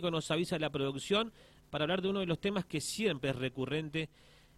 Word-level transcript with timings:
nos 0.00 0.30
avisa 0.30 0.58
la 0.58 0.70
producción 0.70 1.32
para 1.70 1.84
hablar 1.84 2.02
de 2.02 2.08
uno 2.08 2.20
de 2.20 2.26
los 2.26 2.38
temas 2.38 2.64
que 2.64 2.80
siempre 2.80 3.30
es 3.30 3.36
recurrente 3.36 4.08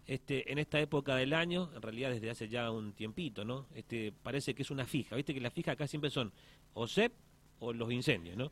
este, 0.07 0.51
en 0.51 0.57
esta 0.57 0.79
época 0.79 1.15
del 1.15 1.33
año, 1.33 1.69
en 1.75 1.81
realidad 1.81 2.11
desde 2.11 2.29
hace 2.29 2.47
ya 2.47 2.71
un 2.71 2.93
tiempito, 2.93 3.45
¿no? 3.45 3.67
Este, 3.75 4.11
parece 4.11 4.53
que 4.53 4.63
es 4.63 4.71
una 4.71 4.85
fija, 4.85 5.15
viste 5.15 5.33
que 5.33 5.41
las 5.41 5.53
fijas 5.53 5.73
acá 5.73 5.87
siempre 5.87 6.09
son 6.09 6.31
o 6.73 6.87
CEP 6.87 7.13
o 7.59 7.73
los 7.73 7.91
incendios, 7.91 8.37
¿no? 8.37 8.51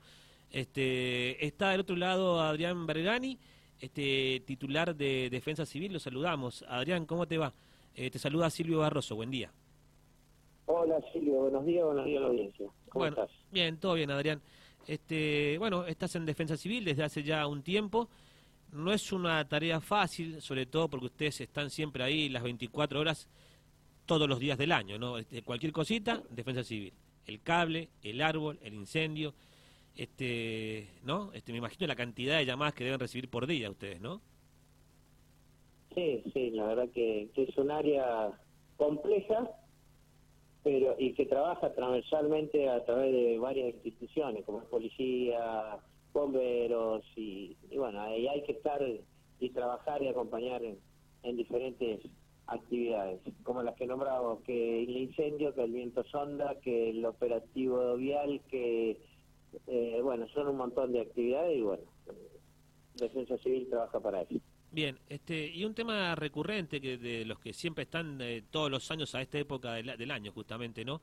Este, 0.51 1.45
está 1.45 1.71
del 1.71 1.81
otro 1.81 1.95
lado 1.95 2.41
Adrián 2.41 2.85
Bergani, 2.85 3.37
este, 3.79 4.41
titular 4.45 4.95
de 4.95 5.29
Defensa 5.29 5.65
Civil, 5.65 5.93
lo 5.93 5.99
saludamos. 5.99 6.65
Adrián, 6.67 7.05
¿cómo 7.05 7.27
te 7.27 7.37
va? 7.37 7.53
Eh, 7.95 8.09
te 8.09 8.19
saluda 8.19 8.49
Silvio 8.49 8.79
Barroso, 8.79 9.15
buen 9.15 9.31
día. 9.31 9.51
Hola 10.65 11.01
Silvio, 11.11 11.33
buenos 11.33 11.65
días, 11.65 11.83
buenos 11.83 12.05
días 12.05 12.19
a 12.19 12.21
la 12.21 12.27
audiencia. 12.27 12.67
¿Cómo 12.89 13.05
estás? 13.05 13.31
Bien, 13.51 13.77
todo 13.79 13.95
bien 13.95 14.11
Adrián. 14.11 14.41
Este, 14.87 15.57
bueno, 15.57 15.85
estás 15.85 16.15
en 16.15 16.25
Defensa 16.25 16.57
Civil 16.57 16.85
desde 16.85 17.03
hace 17.03 17.23
ya 17.23 17.45
un 17.47 17.63
tiempo. 17.63 18.09
No 18.71 18.93
es 18.93 19.11
una 19.11 19.47
tarea 19.47 19.79
fácil, 19.81 20.41
sobre 20.41 20.65
todo 20.65 20.89
porque 20.89 21.07
ustedes 21.07 21.41
están 21.41 21.69
siempre 21.69 22.03
ahí 22.03 22.29
las 22.29 22.43
24 22.43 22.99
horas 22.99 23.27
todos 24.05 24.27
los 24.27 24.39
días 24.39 24.57
del 24.57 24.71
año, 24.71 24.97
¿no? 24.97 25.17
Este, 25.17 25.43
cualquier 25.43 25.71
cosita, 25.71 26.23
Defensa 26.29 26.63
Civil. 26.63 26.93
El 27.25 27.41
cable, 27.41 27.89
el 28.01 28.21
árbol, 28.21 28.59
el 28.63 28.73
incendio, 28.73 29.33
este, 29.95 30.87
¿no? 31.03 31.31
Este, 31.33 31.51
me 31.51 31.57
imagino 31.59 31.85
la 31.87 31.95
cantidad 31.95 32.37
de 32.37 32.45
llamadas 32.45 32.73
que 32.73 32.83
deben 32.83 32.99
recibir 32.99 33.29
por 33.29 33.45
día 33.45 33.69
ustedes, 33.69 34.01
¿no? 34.01 34.21
Sí, 35.93 36.23
sí, 36.33 36.51
la 36.51 36.65
verdad 36.65 36.89
que 36.93 37.29
es 37.35 37.57
un 37.57 37.71
área 37.71 38.31
compleja, 38.77 39.49
pero 40.63 40.95
y 40.97 41.13
que 41.13 41.25
trabaja 41.25 41.73
transversalmente 41.73 42.69
a 42.69 42.83
través 42.83 43.13
de 43.13 43.37
varias 43.39 43.73
instituciones, 43.75 44.45
como 44.45 44.63
policía, 44.65 45.77
bomberos, 46.13 47.03
y, 47.15 47.55
bueno, 47.75 48.01
ahí 48.01 48.27
hay 48.27 48.43
que 48.43 48.53
estar 48.53 48.81
y 49.39 49.49
trabajar 49.51 50.01
y 50.03 50.07
acompañar 50.07 50.61
en, 50.63 50.77
diferentes 51.37 52.01
actividades, 52.47 53.21
como 53.43 53.61
las 53.61 53.75
que 53.75 53.85
nombramos, 53.85 54.41
que 54.41 54.83
el 54.83 54.97
incendio, 54.97 55.53
que 55.53 55.63
el 55.63 55.71
viento 55.71 56.03
sonda, 56.05 56.55
que 56.61 56.89
el 56.89 57.05
operativo 57.05 57.95
vial, 57.95 58.41
que, 58.49 58.99
eh, 59.67 59.99
bueno, 60.01 60.27
son 60.29 60.47
un 60.47 60.57
montón 60.57 60.91
de 60.91 61.01
actividades 61.01 61.57
y 61.57 61.61
bueno, 61.61 61.83
Defensa 62.95 63.37
Civil 63.37 63.69
trabaja 63.69 63.99
para 63.99 64.21
eso. 64.21 64.39
Bien, 64.71 64.99
este, 65.09 65.47
y 65.47 65.65
un 65.65 65.73
tema 65.73 66.13
recurrente 66.13 66.79
que 66.79 66.97
de 66.97 67.25
los 67.25 67.39
que 67.39 67.53
siempre 67.53 67.85
están 67.85 68.21
eh, 68.21 68.43
todos 68.51 68.69
los 68.69 68.89
años 68.91 69.15
a 69.15 69.21
esta 69.21 69.39
época 69.39 69.73
del, 69.73 70.11
año, 70.11 70.31
justamente, 70.31 70.85
¿no? 70.85 71.01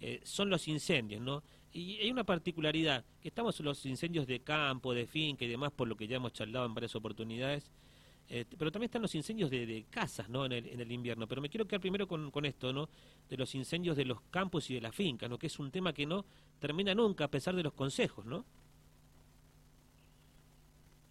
Eh, 0.00 0.20
son 0.24 0.50
los 0.50 0.68
incendios, 0.68 1.22
¿no? 1.22 1.42
Y 1.72 1.96
hay 1.96 2.10
una 2.10 2.24
particularidad, 2.24 3.04
que 3.22 3.28
estamos 3.28 3.58
en 3.60 3.66
los 3.66 3.84
incendios 3.86 4.26
de 4.26 4.40
campo, 4.40 4.92
de 4.92 5.06
finca 5.06 5.44
y 5.46 5.48
demás, 5.48 5.72
por 5.72 5.88
lo 5.88 5.96
que 5.96 6.06
ya 6.06 6.16
hemos 6.16 6.34
charlado 6.34 6.66
en 6.66 6.74
varias 6.74 6.94
oportunidades, 6.96 7.70
eh, 8.28 8.44
pero 8.58 8.70
también 8.70 8.88
están 8.88 9.00
los 9.00 9.14
incendios 9.14 9.48
de, 9.50 9.86
casas, 9.88 10.28
¿no? 10.28 10.44
En 10.44 10.52
el, 10.52 10.66
en 10.66 10.80
el, 10.80 10.92
invierno. 10.92 11.26
Pero 11.26 11.40
me 11.40 11.48
quiero 11.48 11.66
quedar 11.66 11.80
primero 11.80 12.06
con, 12.06 12.30
con 12.30 12.44
esto, 12.44 12.74
¿no? 12.74 12.90
De 13.30 13.38
los 13.38 13.54
incendios 13.54 13.96
de 13.96 14.04
los 14.04 14.20
campos 14.30 14.68
y 14.70 14.74
de 14.74 14.82
las 14.82 14.94
fincas, 14.94 15.30
¿no? 15.30 15.38
Que 15.38 15.46
es 15.46 15.58
un 15.58 15.70
tema 15.70 15.94
que 15.94 16.04
no 16.04 16.26
termina 16.58 16.94
nunca 16.94 17.24
a 17.24 17.28
pesar 17.28 17.56
de 17.56 17.62
los 17.62 17.72
consejos, 17.72 18.26
¿no? 18.26 18.44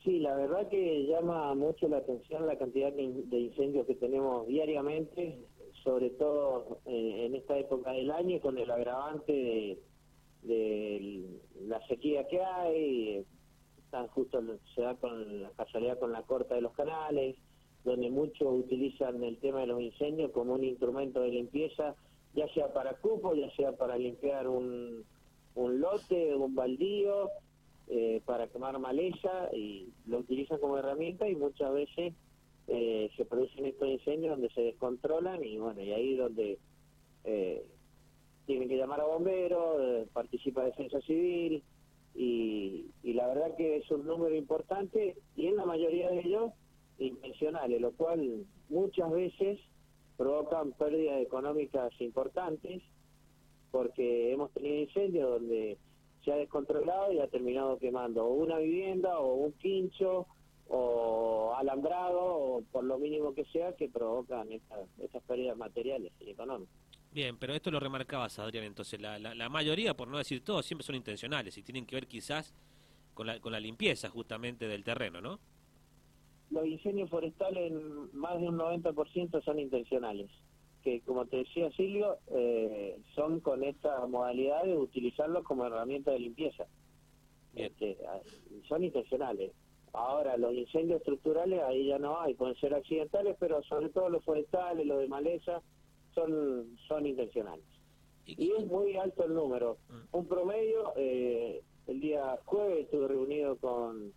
Sí, 0.07 0.19
la 0.19 0.35
verdad 0.35 0.69
que 0.69 1.05
llama 1.05 1.53
mucho 1.53 1.89
la 1.89 1.97
atención 1.97 2.47
la 2.47 2.57
cantidad 2.57 2.93
de 2.93 3.39
incendios 3.39 3.85
que 3.85 3.95
tenemos 3.95 4.47
diariamente, 4.47 5.37
sobre 5.83 6.11
todo 6.11 6.79
eh, 6.85 7.25
en 7.25 7.35
esta 7.35 7.57
época 7.57 7.91
del 7.91 8.09
año 8.11 8.39
con 8.39 8.57
el 8.57 8.71
agravante 8.71 9.77
de, 10.43 11.39
la 11.59 11.85
sequía 11.87 12.25
que 12.29 12.41
hay, 12.41 13.25
están 13.83 14.07
justo 14.07 14.41
se 14.73 14.81
da 14.81 14.95
con 14.95 15.43
la 15.43 15.49
casualidad 15.49 15.99
con 15.99 16.13
la 16.13 16.21
corta 16.21 16.55
de 16.55 16.61
los 16.61 16.71
canales, 16.71 17.35
donde 17.83 18.09
muchos 18.09 18.47
utilizan 18.47 19.21
el 19.25 19.37
tema 19.39 19.59
de 19.59 19.67
los 19.67 19.81
incendios 19.81 20.31
como 20.31 20.53
un 20.53 20.63
instrumento 20.63 21.19
de 21.19 21.31
limpieza, 21.31 21.95
ya 22.33 22.47
sea 22.53 22.71
para 22.71 22.93
cupo, 22.93 23.35
ya 23.35 23.53
sea 23.57 23.73
para 23.73 23.97
limpiar 23.97 24.47
un, 24.47 25.03
un 25.55 25.81
lote, 25.81 26.33
un 26.33 26.55
baldío, 26.55 27.29
eh, 27.89 28.21
para 28.25 28.47
quemar 28.47 28.77
maleza 28.79 29.49
y 29.53 29.89
lo 30.07 30.19
utilizan 30.19 30.59
como 30.59 30.77
herramienta 30.77 31.27
y 31.29 31.35
muchas 31.35 31.73
veces 31.73 32.13
eh, 32.67 33.09
se 33.15 33.25
producen 33.25 33.65
estos 33.65 33.87
incendios 33.87 34.31
donde 34.31 34.53
se 34.53 34.61
descontrolan 34.61 35.43
y 35.43 35.57
bueno, 35.57 35.81
y 35.81 35.93
ahí 35.93 36.15
donde 36.17 36.59
eh, 37.23 37.65
tienen 38.45 38.67
que 38.67 38.77
llamar 38.77 38.99
a 38.99 39.05
bomberos, 39.05 40.07
participa 40.09 40.65
Defensa 40.65 40.99
Civil 41.01 41.63
y, 42.13 42.87
y 43.03 43.13
la 43.13 43.27
verdad 43.27 43.55
que 43.55 43.77
es 43.77 43.89
un 43.89 44.05
número 44.05 44.35
importante 44.35 45.15
y 45.35 45.47
en 45.47 45.55
la 45.55 45.65
mayoría 45.65 46.09
de 46.09 46.19
ellos 46.19 46.51
intencionales, 46.99 47.79
lo 47.79 47.91
cual 47.91 48.45
muchas 48.69 49.09
veces 49.11 49.59
provocan 50.17 50.73
pérdidas 50.73 51.21
económicas 51.21 51.93
importantes 52.01 52.83
porque 53.71 54.33
hemos 54.33 54.51
tenido 54.51 54.75
incendios 54.75 55.29
donde 55.29 55.77
se 56.27 56.33
ha 56.33 56.35
descontrolado 56.35 57.13
y 57.13 57.19
ha 57.19 57.27
terminado 57.29 57.79
quemando 57.79 58.27
una 58.27 58.57
vivienda 58.57 59.17
o 59.17 59.33
un 59.35 59.53
quincho 59.53 60.27
o 60.67 61.55
alambrado 61.57 62.19
o 62.19 62.63
por 62.69 62.83
lo 62.83 62.99
mínimo 62.99 63.33
que 63.33 63.45
sea 63.45 63.73
que 63.77 63.87
provocan 63.87 64.51
estas 64.51 65.23
pérdidas 65.23 65.57
materiales 65.57 66.11
y 66.19 66.31
económicas. 66.31 66.75
Bien, 67.13 67.37
pero 67.37 67.53
esto 67.53 67.71
lo 67.71 67.79
remarcabas, 67.79 68.37
Adrián, 68.39 68.65
entonces 68.65 68.99
la, 68.99 69.17
la, 69.17 69.49
mayoría, 69.49 69.95
por 69.95 70.09
no 70.09 70.17
decir 70.17 70.43
todo, 70.43 70.61
siempre 70.61 70.85
son 70.85 70.95
intencionales 70.95 71.57
y 71.57 71.63
tienen 71.63 71.85
que 71.85 71.95
ver 71.95 72.07
quizás 72.07 72.53
con 73.13 73.27
la, 73.27 73.39
con 73.39 73.53
la 73.53 73.61
limpieza 73.61 74.09
justamente 74.09 74.67
del 74.67 74.83
terreno, 74.83 75.21
¿no? 75.21 75.39
Los 76.51 76.67
incendios 76.67 77.09
forestales, 77.09 77.71
más 78.11 78.37
de 78.37 78.49
un 78.49 78.57
90% 78.57 79.41
son 79.45 79.59
intencionales 79.59 80.29
que, 80.87 81.01
como 81.01 81.25
te 81.25 81.37
decía 81.37 81.69
Silvio, 81.71 82.17
eh, 82.27 82.97
son 83.13 83.41
con 83.41 83.61
esta 83.61 84.07
modalidad 84.07 84.63
de 84.63 84.77
utilizarlos 84.77 85.43
como 85.43 85.65
herramienta 85.65 86.11
de 86.11 86.19
limpieza. 86.19 86.65
Este, 87.55 87.97
son 88.69 88.85
intencionales. 88.85 89.51
Ahora, 89.91 90.37
los 90.37 90.53
incendios 90.53 91.01
estructurales 91.01 91.61
ahí 91.63 91.87
ya 91.87 91.99
no 91.99 92.21
hay, 92.21 92.35
pueden 92.35 92.55
ser 92.55 92.73
accidentales, 92.73 93.35
pero 93.37 93.61
sobre 93.63 93.89
todo 93.89 94.07
los 94.07 94.23
forestales, 94.23 94.87
los 94.87 94.99
de 94.99 95.09
maleza, 95.09 95.61
son, 96.15 96.77
son 96.87 97.05
intencionales. 97.05 97.65
Y 98.25 98.49
es 98.51 98.65
muy 98.65 98.95
alto 98.95 99.25
el 99.25 99.33
número. 99.33 99.79
Mm. 99.89 100.17
Un 100.17 100.25
promedio, 100.25 100.93
eh, 100.95 101.63
el 101.87 101.99
día 101.99 102.39
jueves 102.45 102.85
estuve 102.85 103.09
reunido 103.09 103.57
con 103.57 104.13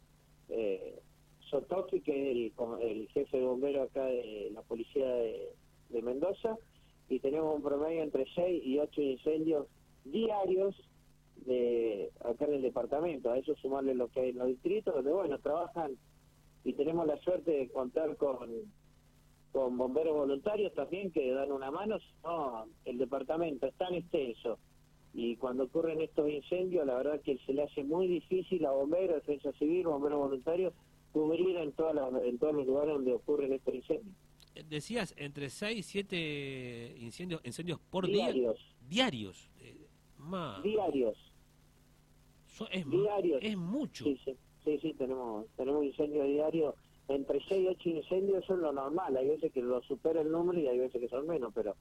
eh, 0.50 1.00
Sotoki, 1.48 2.00
que 2.00 2.12
es 2.12 2.36
el, 2.36 2.52
el 2.80 3.08
jefe 3.08 3.38
de 3.38 3.44
bombero 3.44 3.82
acá 3.82 4.04
de 4.04 4.50
la 4.52 4.62
policía 4.62 5.08
de, 5.08 5.52
de 5.90 6.02
Mendoza 6.02 6.56
y 7.08 7.18
tenemos 7.18 7.56
un 7.56 7.62
promedio 7.62 8.02
entre 8.02 8.24
6 8.34 8.62
y 8.64 8.78
8 8.78 9.02
incendios 9.02 9.66
diarios 10.04 10.76
de 11.44 12.10
acá 12.24 12.44
en 12.46 12.54
el 12.54 12.62
departamento. 12.62 13.30
A 13.30 13.38
eso 13.38 13.54
sumarle 13.56 13.94
lo 13.94 14.08
que 14.08 14.20
hay 14.20 14.30
en 14.30 14.38
los 14.38 14.48
distritos, 14.48 14.94
donde 14.94 15.12
bueno, 15.12 15.38
trabajan 15.38 15.92
y 16.64 16.72
tenemos 16.74 17.06
la 17.06 17.16
suerte 17.18 17.50
de 17.50 17.68
contar 17.70 18.16
con, 18.16 18.50
con 19.52 19.76
bomberos 19.76 20.14
voluntarios 20.14 20.72
también 20.74 21.10
que 21.10 21.32
dan 21.32 21.50
una 21.50 21.70
mano. 21.70 21.98
No, 22.22 22.66
el 22.84 22.98
departamento 22.98 23.66
es 23.66 23.74
tan 23.74 23.94
extenso 23.94 24.58
y 25.12 25.34
cuando 25.36 25.64
ocurren 25.64 26.00
estos 26.00 26.30
incendios, 26.30 26.86
la 26.86 26.94
verdad 26.94 27.20
que 27.22 27.38
se 27.38 27.52
le 27.52 27.64
hace 27.64 27.82
muy 27.82 28.06
difícil 28.06 28.64
a 28.64 28.70
bomberos, 28.70 29.16
defensa 29.16 29.50
civil, 29.58 29.88
bomberos 29.88 30.20
voluntarios, 30.20 30.72
cubrir 31.12 31.56
en, 31.56 31.72
todas 31.72 31.96
en 32.22 32.38
todos 32.38 32.54
los 32.54 32.66
lugares 32.66 32.94
donde 32.94 33.14
ocurren 33.14 33.52
estos 33.52 33.74
incendios 33.74 34.14
decías 34.68 35.14
entre 35.16 35.50
6 35.50 35.78
y 35.78 35.82
7 35.82 36.96
incendios, 36.98 37.40
incendios 37.44 37.78
por 37.90 38.06
Diarios. 38.06 38.56
día. 38.88 38.88
Diarios. 38.88 39.50
Eh, 39.60 39.86
Diarios. 40.62 41.16
es, 42.70 42.86
es 43.42 43.56
mucho. 43.56 44.04
Sí, 44.04 44.20
sí, 44.64 44.78
sí, 44.78 44.94
tenemos, 44.94 45.46
tenemos 45.56 45.84
incendios 45.84 46.26
diarios. 46.26 46.74
Entre 47.08 47.40
6 47.40 47.62
y 47.62 47.66
8 47.68 47.88
incendios 47.88 48.44
son 48.44 48.60
lo 48.60 48.72
normal. 48.72 49.16
Hay 49.16 49.28
veces 49.28 49.52
que 49.52 49.62
lo 49.62 49.82
supera 49.82 50.20
el 50.20 50.30
número 50.30 50.58
y 50.60 50.68
hay 50.68 50.78
veces 50.78 51.00
que 51.00 51.08
son 51.08 51.26
menos, 51.26 51.52
pero 51.54 51.74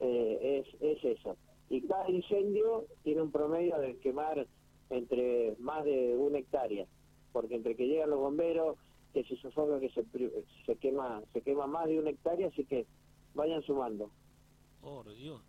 eh, 0.00 0.64
es, 0.64 0.82
es 0.82 1.04
eso. 1.04 1.36
Y 1.70 1.82
cada 1.82 2.10
incendio 2.10 2.86
tiene 3.02 3.22
un 3.22 3.30
promedio 3.30 3.78
de 3.78 3.96
quemar 3.98 4.46
entre 4.90 5.56
más 5.58 5.84
de 5.84 6.16
una 6.16 6.38
hectárea, 6.38 6.86
porque 7.32 7.54
entre 7.54 7.74
que 7.74 7.86
llegan 7.86 8.10
los 8.10 8.18
bomberos, 8.18 8.76
que 9.14 9.24
se 9.24 9.36
sofoca 9.36 9.80
que 9.80 9.88
se, 9.90 10.04
se 10.66 10.76
quema 10.76 11.22
se 11.32 11.40
quema 11.40 11.66
más 11.66 11.86
de 11.86 12.00
una 12.00 12.10
hectárea, 12.10 12.48
así 12.48 12.64
que 12.64 12.84
vayan 13.34 13.62
sumando. 13.62 14.10
Oh, 14.82 15.04
Dios. 15.04 15.40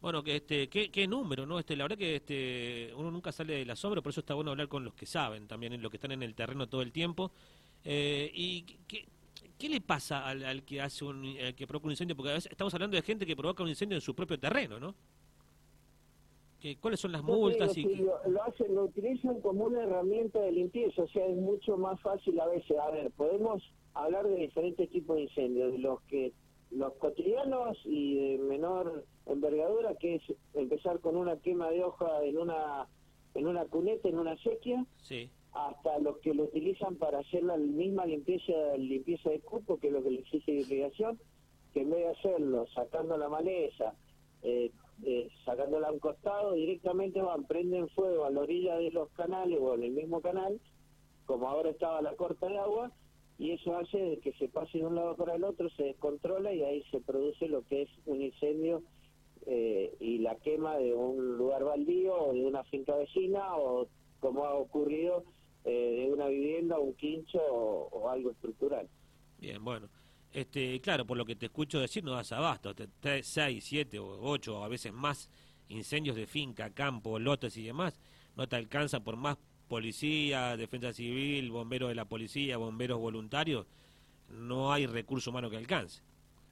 Bueno, 0.00 0.24
que 0.24 0.36
este, 0.36 0.68
qué, 0.68 0.90
qué 0.90 1.06
número, 1.06 1.46
¿no? 1.46 1.60
Este, 1.60 1.76
la 1.76 1.84
verdad 1.84 1.98
que 1.98 2.16
este, 2.16 2.92
uno 2.96 3.10
nunca 3.10 3.30
sale 3.30 3.54
de 3.54 3.64
la 3.64 3.76
sombra, 3.76 4.02
por 4.02 4.10
eso 4.10 4.20
está 4.20 4.34
bueno 4.34 4.50
hablar 4.50 4.66
con 4.66 4.82
los 4.82 4.94
que 4.94 5.06
saben 5.06 5.46
también, 5.46 5.80
los 5.80 5.90
que 5.90 5.98
están 5.98 6.10
en 6.10 6.24
el 6.24 6.34
terreno 6.34 6.68
todo 6.68 6.82
el 6.82 6.90
tiempo. 6.90 7.30
Eh, 7.84 8.28
¿Y 8.34 8.62
qué, 8.88 9.06
qué 9.56 9.68
le 9.68 9.80
pasa 9.80 10.26
al, 10.26 10.64
que 10.64 10.80
hace 10.80 11.04
un, 11.04 11.36
que 11.56 11.66
provoca 11.68 11.86
un 11.86 11.92
incendio? 11.92 12.16
Porque 12.16 12.34
estamos 12.34 12.74
hablando 12.74 12.96
de 12.96 13.02
gente 13.02 13.24
que 13.24 13.36
provoca 13.36 13.62
un 13.62 13.68
incendio 13.68 13.96
en 13.96 14.00
su 14.00 14.14
propio 14.14 14.40
terreno, 14.40 14.80
¿no? 14.80 14.96
¿Cuáles 16.80 17.00
son 17.00 17.12
las 17.12 17.22
multas? 17.22 17.76
y 17.76 17.84
lo, 17.84 18.42
hacen, 18.44 18.74
lo 18.74 18.84
utilizan 18.84 19.40
como 19.40 19.64
una 19.64 19.82
herramienta 19.82 20.40
de 20.40 20.52
limpieza, 20.52 21.02
o 21.02 21.08
sea, 21.08 21.26
es 21.26 21.36
mucho 21.36 21.76
más 21.76 22.00
fácil 22.00 22.38
a 22.40 22.46
veces. 22.46 22.76
A 22.78 22.90
ver, 22.90 23.10
podemos 23.12 23.62
hablar 23.94 24.26
de 24.26 24.36
diferentes 24.36 24.88
tipos 24.90 25.16
de 25.16 25.22
incendios, 25.22 25.72
de 25.72 25.78
los 25.78 26.00
que 26.02 26.32
los 26.70 26.94
cotidianos 26.94 27.78
y 27.84 28.14
de 28.16 28.38
menor 28.38 29.04
envergadura, 29.26 29.94
que 29.96 30.16
es 30.16 30.22
empezar 30.54 31.00
con 31.00 31.16
una 31.16 31.36
quema 31.38 31.70
de 31.70 31.84
hoja 31.84 32.24
en 32.24 32.38
una 32.38 32.88
en 33.34 33.46
una 33.46 33.64
cuneta, 33.64 34.08
en 34.08 34.18
una 34.18 34.36
sequía, 34.38 34.84
hasta 35.52 35.98
los 36.00 36.18
que 36.18 36.34
lo 36.34 36.44
utilizan 36.44 36.96
para 36.96 37.20
hacer 37.20 37.42
la 37.42 37.56
misma 37.56 38.06
limpieza 38.06 38.52
limpieza 38.76 39.30
de 39.30 39.40
cupo, 39.40 39.78
que 39.78 39.88
es 39.88 39.92
lo 39.92 40.02
que 40.02 40.10
le 40.10 40.20
exige 40.20 40.52
irrigación, 40.52 41.18
que 41.72 41.80
en 41.80 41.90
vez 41.90 42.00
de 42.00 42.08
hacerlo 42.08 42.66
sacando 42.74 43.16
la 43.16 43.28
maleza, 43.28 43.94
eh, 44.42 44.70
eh, 45.04 45.28
sacándola 45.44 45.88
a 45.88 45.92
un 45.92 45.98
costado, 45.98 46.54
directamente 46.54 47.20
van, 47.20 47.44
prenden 47.44 47.88
fuego 47.90 48.24
a 48.24 48.30
la 48.30 48.40
orilla 48.40 48.76
de 48.76 48.90
los 48.90 49.10
canales 49.10 49.58
o 49.60 49.74
en 49.74 49.84
el 49.84 49.92
mismo 49.92 50.20
canal, 50.20 50.60
como 51.26 51.48
ahora 51.48 51.70
estaba 51.70 52.02
la 52.02 52.14
corta 52.14 52.48
de 52.48 52.58
agua, 52.58 52.92
y 53.38 53.50
eso 53.50 53.76
hace 53.76 54.20
que 54.22 54.32
se 54.34 54.48
pase 54.48 54.78
de 54.78 54.86
un 54.86 54.94
lado 54.94 55.16
para 55.16 55.34
el 55.34 55.44
otro, 55.44 55.68
se 55.70 55.84
descontrola 55.84 56.52
y 56.52 56.62
ahí 56.62 56.82
se 56.90 57.00
produce 57.00 57.48
lo 57.48 57.62
que 57.62 57.82
es 57.82 57.88
un 58.06 58.22
incendio 58.22 58.82
eh, 59.46 59.96
y 59.98 60.18
la 60.18 60.36
quema 60.36 60.76
de 60.76 60.94
un 60.94 61.36
lugar 61.36 61.64
baldío 61.64 62.14
o 62.14 62.32
de 62.32 62.44
una 62.44 62.62
finca 62.64 62.94
vecina 62.94 63.56
o 63.56 63.88
como 64.20 64.44
ha 64.44 64.54
ocurrido 64.54 65.24
eh, 65.64 66.04
de 66.04 66.12
una 66.12 66.28
vivienda, 66.28 66.78
un 66.78 66.94
quincho 66.94 67.40
o, 67.40 68.08
algo 68.08 68.30
estructural. 68.30 68.88
Bien, 69.38 69.62
bueno. 69.64 69.88
Este, 70.32 70.80
claro, 70.80 71.06
por 71.06 71.18
lo 71.18 71.24
que 71.26 71.36
te 71.36 71.46
escucho 71.46 71.78
decir, 71.78 72.02
no 72.02 72.12
das 72.12 72.32
abasto. 72.32 72.74
seis, 73.22 73.64
siete 73.64 73.98
o 73.98 74.18
ocho, 74.22 74.60
o 74.60 74.64
a 74.64 74.68
veces 74.68 74.92
más 74.92 75.28
incendios 75.68 76.16
de 76.16 76.26
finca, 76.26 76.70
campo, 76.70 77.18
lotes 77.18 77.56
y 77.56 77.64
demás. 77.64 78.00
No 78.36 78.48
te 78.48 78.56
alcanza 78.56 79.00
por 79.00 79.16
más 79.16 79.36
policía, 79.68 80.56
defensa 80.56 80.92
civil, 80.92 81.50
bomberos 81.50 81.90
de 81.90 81.94
la 81.94 82.06
policía, 82.06 82.56
bomberos 82.56 82.98
voluntarios. 82.98 83.66
No 84.28 84.72
hay 84.72 84.86
recurso 84.86 85.30
humano 85.30 85.50
que 85.50 85.56
alcance. 85.58 86.02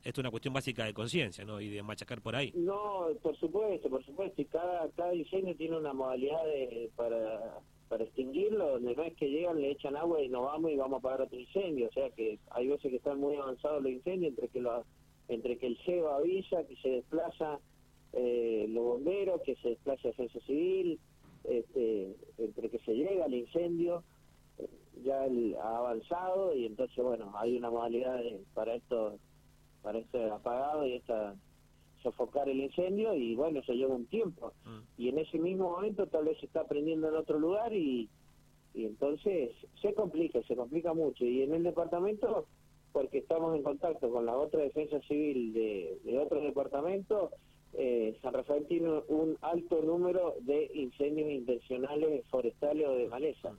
Esto 0.02 0.20
es 0.20 0.24
una 0.24 0.30
cuestión 0.30 0.54
básica 0.54 0.84
de 0.84 0.94
conciencia, 0.94 1.44
¿no? 1.44 1.60
Y 1.60 1.68
de 1.68 1.82
machacar 1.82 2.22
por 2.22 2.34
ahí. 2.34 2.52
No, 2.54 3.08
por 3.22 3.36
supuesto, 3.36 3.90
por 3.90 4.04
supuesto. 4.04 4.40
Y 4.40 4.46
cada, 4.46 4.88
cada 4.90 5.14
incendio 5.14 5.54
tiene 5.56 5.76
una 5.76 5.92
modalidad 5.92 6.42
de, 6.44 6.90
para 6.96 7.60
para 7.90 8.04
extinguirlo, 8.04 8.74
donde 8.74 8.94
no 8.94 9.02
es 9.02 9.14
que 9.16 9.28
llegan, 9.28 9.60
le 9.60 9.72
echan 9.72 9.96
agua 9.96 10.22
y 10.22 10.28
nos 10.28 10.44
vamos 10.44 10.70
y 10.70 10.76
vamos 10.76 10.98
a 10.98 10.98
apagar 11.00 11.22
otro 11.22 11.40
incendio. 11.40 11.88
O 11.88 11.92
sea 11.92 12.08
que 12.10 12.38
hay 12.52 12.68
veces 12.68 12.88
que 12.88 12.98
están 12.98 13.18
muy 13.18 13.34
avanzados 13.34 13.82
los 13.82 13.90
incendios, 13.90 14.30
entre 14.30 14.46
que 14.48 14.60
lo, 14.60 14.84
entre 15.26 15.58
que 15.58 15.66
el 15.66 15.78
CEO 15.84 16.08
avisa, 16.08 16.62
que 16.68 16.76
se 16.76 16.88
desplaza 16.88 17.58
eh, 18.12 18.66
los 18.68 18.84
bomberos, 18.84 19.42
que 19.42 19.56
se 19.56 19.70
desplaza 19.70 20.06
defensa 20.06 20.38
civil, 20.46 21.00
este, 21.42 22.14
entre 22.38 22.70
que 22.70 22.78
se 22.78 22.94
llega 22.94 23.24
al 23.24 23.34
incendio, 23.34 24.04
ya 25.02 25.26
ha 25.60 25.78
avanzado 25.78 26.54
y 26.54 26.66
entonces 26.66 27.02
bueno, 27.02 27.32
hay 27.34 27.56
una 27.56 27.70
modalidad 27.70 28.20
para 28.54 28.76
esto, 28.76 29.18
para 29.82 29.98
este 29.98 30.30
apagado 30.30 30.86
y 30.86 30.92
esta 30.92 31.34
sofocar 32.02 32.48
el 32.48 32.60
incendio 32.60 33.14
y 33.14 33.34
bueno, 33.34 33.60
eso 33.60 33.72
lleva 33.72 33.94
un 33.94 34.06
tiempo. 34.06 34.52
Mm. 34.64 35.02
Y 35.02 35.08
en 35.08 35.18
ese 35.18 35.38
mismo 35.38 35.70
momento 35.70 36.06
tal 36.06 36.24
vez 36.24 36.38
se 36.38 36.46
está 36.46 36.66
prendiendo 36.66 37.08
en 37.08 37.16
otro 37.16 37.38
lugar 37.38 37.72
y, 37.72 38.08
y 38.74 38.84
entonces 38.84 39.50
se 39.80 39.94
complica, 39.94 40.42
se 40.42 40.56
complica 40.56 40.94
mucho. 40.94 41.24
Y 41.24 41.42
en 41.42 41.54
el 41.54 41.62
departamento, 41.62 42.46
porque 42.92 43.18
estamos 43.18 43.56
en 43.56 43.62
contacto 43.62 44.10
con 44.10 44.26
la 44.26 44.36
otra 44.36 44.60
defensa 44.60 45.00
civil 45.02 45.52
de, 45.52 45.98
de 46.04 46.18
otro 46.18 46.40
departamento, 46.40 47.30
eh, 47.74 48.16
San 48.20 48.34
Rafael 48.34 48.66
tiene 48.66 48.88
un 49.08 49.36
alto 49.42 49.80
número 49.82 50.34
de 50.40 50.70
incendios 50.74 51.30
intencionales 51.30 52.24
forestales 52.28 52.86
o 52.86 52.94
de 52.94 53.06
maleza, 53.06 53.52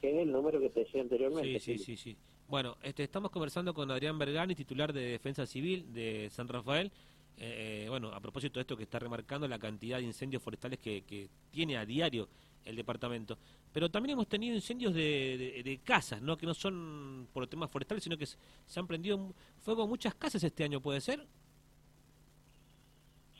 que 0.00 0.10
es 0.10 0.22
el 0.22 0.32
número 0.32 0.60
que 0.60 0.70
te 0.70 0.80
decía 0.80 1.02
anteriormente. 1.02 1.60
Sí, 1.60 1.78
sí, 1.78 1.84
sí, 1.84 1.96
sí. 1.96 2.16
Bueno, 2.48 2.76
este, 2.82 3.04
estamos 3.04 3.30
conversando 3.30 3.72
con 3.72 3.90
Adrián 3.90 4.18
Bergani, 4.18 4.54
titular 4.54 4.92
de 4.92 5.02
Defensa 5.02 5.46
Civil 5.46 5.92
de 5.92 6.28
San 6.30 6.48
Rafael. 6.48 6.92
Eh, 7.36 7.86
bueno, 7.88 8.08
a 8.08 8.20
propósito 8.20 8.58
de 8.58 8.62
esto 8.62 8.76
que 8.76 8.84
está 8.84 8.98
remarcando 8.98 9.48
la 9.48 9.58
cantidad 9.58 9.98
de 9.98 10.04
incendios 10.04 10.42
forestales 10.42 10.78
que, 10.78 11.28
tiene 11.50 11.76
a 11.76 11.84
diario 11.84 12.28
el 12.64 12.76
departamento. 12.76 13.36
Pero 13.72 13.90
también 13.90 14.12
hemos 14.12 14.28
tenido 14.28 14.54
incendios 14.54 14.94
de, 14.94 15.80
casas, 15.84 16.22
¿no? 16.22 16.36
Que 16.36 16.46
no 16.46 16.54
son 16.54 17.28
por 17.32 17.46
temas 17.46 17.70
forestales, 17.70 18.04
sino 18.04 18.16
que 18.16 18.26
se, 18.26 18.38
han 18.76 18.86
prendido 18.86 19.32
fuego 19.60 19.84
en 19.84 19.90
muchas 19.90 20.14
casas 20.14 20.42
este 20.44 20.64
año, 20.64 20.80
¿puede 20.80 21.00
ser? 21.00 21.26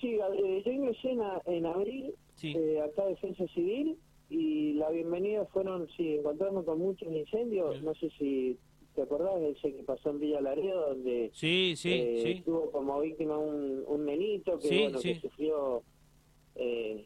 Sí, 0.00 0.18
eh, 0.18 0.62
yo 0.66 0.72
ingresé 0.72 1.16
en, 1.46 1.66
abril, 1.66 2.14
eh, 2.42 2.82
acá 2.82 3.06
Defensa 3.06 3.46
Civil, 3.54 3.96
y 4.28 4.74
la 4.74 4.90
bienvenida 4.90 5.46
fueron, 5.46 5.88
sí, 5.96 6.16
encontrarnos 6.16 6.64
con 6.64 6.78
muchos 6.78 7.10
incendios, 7.10 7.80
no 7.82 7.94
sé 7.94 8.10
si 8.18 8.58
¿Te 8.94 9.02
acordás 9.02 9.40
de 9.40 9.50
ese 9.50 9.74
que 9.74 9.82
pasó 9.82 10.10
en 10.10 10.20
Villa 10.20 10.40
Laredo, 10.40 10.90
donde 10.90 11.30
sí, 11.34 11.74
sí, 11.76 11.92
eh, 11.92 12.42
tuvo 12.44 12.70
como 12.70 13.00
víctima 13.00 13.36
un, 13.36 13.82
un 13.86 14.04
nenito 14.04 14.58
que, 14.58 14.82
bueno, 14.82 15.00
que 15.00 15.20
sufrió 15.20 15.82
eh, 16.54 17.04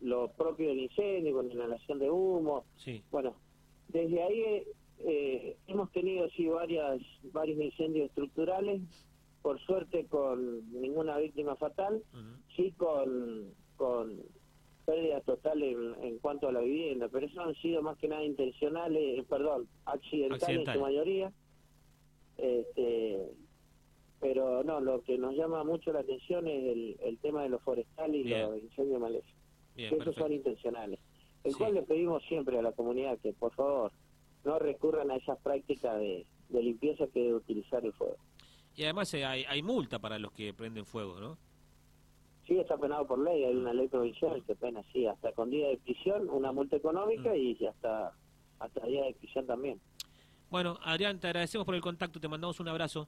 lo 0.00 0.28
propio 0.32 0.68
del 0.68 0.80
incendio 0.80 1.34
con 1.34 1.50
inhalación 1.50 1.98
de 1.98 2.10
humo? 2.10 2.64
Bueno, 3.10 3.34
desde 3.88 4.22
ahí 4.22 4.62
eh, 4.98 5.56
hemos 5.68 5.90
tenido 5.92 6.28
sí 6.30 6.46
varias 6.48 7.00
varios 7.32 7.58
incendios 7.60 8.08
estructurales, 8.08 8.82
por 9.40 9.58
suerte 9.60 10.04
con 10.06 10.70
ninguna 10.80 11.16
víctima 11.16 11.56
fatal, 11.56 12.02
sí 12.56 12.72
con, 12.72 13.54
con 13.76 14.20
pérdida 14.88 15.20
total 15.20 15.62
en, 15.62 16.18
cuanto 16.20 16.48
a 16.48 16.52
la 16.52 16.60
vivienda, 16.60 17.08
pero 17.12 17.26
eso 17.26 17.42
han 17.42 17.54
sido 17.56 17.82
más 17.82 17.98
que 17.98 18.08
nada 18.08 18.24
intencionales, 18.24 19.18
eh, 19.18 19.24
perdón, 19.28 19.68
accidentales 19.84 20.66
en 20.66 20.72
su 20.72 20.80
mayoría. 20.80 21.30
Este, 22.38 23.20
pero 24.18 24.64
no, 24.64 24.80
lo 24.80 25.02
que 25.02 25.18
nos 25.18 25.34
llama 25.36 25.62
mucho 25.62 25.92
la 25.92 26.00
atención 26.00 26.48
es 26.48 26.96
el, 27.00 27.18
tema 27.20 27.42
de 27.42 27.50
los 27.50 27.62
forestales 27.62 28.24
y 28.24 28.30
los 28.30 28.62
incendios 28.62 28.98
malezos. 28.98 29.30
Esos 29.76 30.14
son 30.14 30.32
intencionales. 30.32 30.98
El 31.44 31.54
cual 31.54 31.74
le 31.74 31.82
pedimos 31.82 32.22
siempre 32.24 32.58
a 32.58 32.62
la 32.62 32.72
comunidad 32.72 33.18
que 33.18 33.34
por 33.34 33.52
favor 33.52 33.92
no 34.44 34.58
recurran 34.58 35.10
a 35.10 35.16
esas 35.16 35.38
prácticas 35.40 35.98
de, 35.98 36.24
limpieza 36.48 37.06
que 37.08 37.24
de 37.24 37.34
utilizar 37.34 37.84
el 37.84 37.92
fuego. 37.92 38.16
Y 38.74 38.84
además 38.84 39.12
eh, 39.12 39.26
hay, 39.26 39.44
hay 39.44 39.62
multa 39.62 39.98
para 39.98 40.18
los 40.18 40.32
que 40.32 40.54
prenden 40.54 40.86
fuego, 40.86 41.20
¿no? 41.20 41.36
Sí, 42.48 42.58
está 42.58 42.78
penado 42.78 43.06
por 43.06 43.18
ley, 43.18 43.44
hay 43.44 43.54
una 43.54 43.74
ley 43.74 43.88
provincial 43.88 44.42
que 44.46 44.56
pena, 44.56 44.82
sí, 44.90 45.06
hasta 45.06 45.32
con 45.32 45.50
día 45.50 45.68
de 45.68 45.76
prisión, 45.76 46.30
una 46.30 46.50
multa 46.50 46.76
económica 46.76 47.30
mm. 47.30 47.36
y 47.36 47.66
hasta, 47.66 48.14
hasta 48.58 48.86
día 48.86 49.04
de 49.04 49.12
prisión 49.12 49.46
también. 49.46 49.78
Bueno, 50.50 50.78
Adrián, 50.82 51.20
te 51.20 51.26
agradecemos 51.26 51.66
por 51.66 51.74
el 51.74 51.82
contacto, 51.82 52.18
te 52.18 52.26
mandamos 52.26 52.58
un 52.58 52.68
abrazo. 52.68 53.06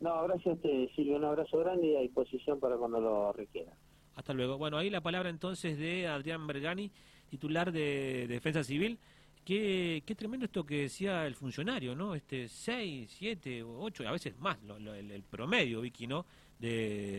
No, 0.00 0.24
gracias, 0.24 0.60
te, 0.60 0.90
Silvio, 0.96 1.16
un 1.18 1.24
abrazo 1.24 1.58
grande 1.58 1.86
y 1.86 1.96
a 1.96 2.00
disposición 2.00 2.58
para 2.58 2.76
cuando 2.76 3.00
lo 3.00 3.32
requiera. 3.32 3.72
Hasta 4.16 4.32
luego. 4.32 4.58
Bueno, 4.58 4.76
ahí 4.76 4.90
la 4.90 5.02
palabra 5.02 5.30
entonces 5.30 5.78
de 5.78 6.08
Adrián 6.08 6.46
Bergani, 6.48 6.90
titular 7.28 7.70
de, 7.70 8.26
Defensa 8.26 8.64
Civil. 8.64 8.98
Qué, 9.44 10.02
qué, 10.04 10.14
tremendo 10.14 10.46
esto 10.46 10.64
que 10.64 10.82
decía 10.82 11.26
el 11.26 11.34
funcionario, 11.34 11.94
¿no? 11.94 12.14
Este 12.14 12.48
6, 12.48 13.10
7, 13.10 13.62
8, 13.62 14.08
a 14.08 14.12
veces 14.12 14.38
más, 14.38 14.58
el, 14.78 15.10
el, 15.10 15.22
promedio, 15.22 15.80
Vicky, 15.80 16.06
¿no? 16.06 16.26
De, 16.58 17.18